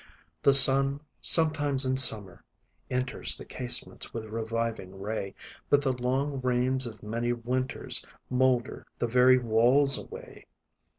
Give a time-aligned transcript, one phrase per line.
[0.41, 2.43] The sun, sometimes in summer,
[2.89, 5.35] enters The casements, with reviving ray;
[5.69, 10.47] But the long rains of many winters Moulder the very walls away.